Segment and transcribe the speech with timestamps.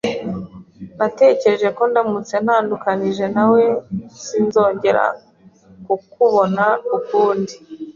[0.97, 3.61] Natekereje ko ndamutse ntandukanije nawe,
[4.23, 5.05] sinzongera
[5.85, 6.65] kukubona
[6.97, 7.53] ukundi.